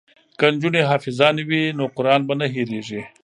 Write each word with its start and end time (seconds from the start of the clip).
که 0.39 0.45
نجونې 0.53 0.81
حافظانې 0.89 1.43
وي 1.49 1.63
نو 1.77 1.83
قران 1.97 2.21
به 2.27 2.33
نه 2.39 2.45
هیریږي. 2.55 3.01